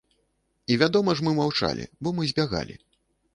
[0.71, 2.75] І вядома ж, мы маўчалі, бо мы збягалі.